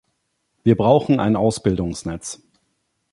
[0.63, 2.41] Wir brauchen ein Ausbildungsnetz.